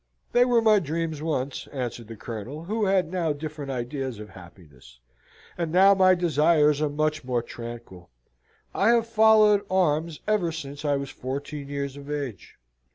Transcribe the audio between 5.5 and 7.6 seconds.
"and now my desires are much more